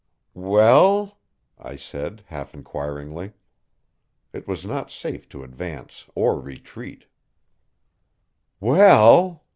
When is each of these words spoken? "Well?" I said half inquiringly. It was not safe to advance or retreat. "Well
"Well?" 0.33 1.19
I 1.59 1.75
said 1.75 2.23
half 2.25 2.55
inquiringly. 2.55 3.33
It 4.33 4.47
was 4.47 4.65
not 4.65 4.89
safe 4.89 5.29
to 5.29 5.43
advance 5.43 6.07
or 6.15 6.39
retreat. 6.39 7.05
"Well 8.59 9.43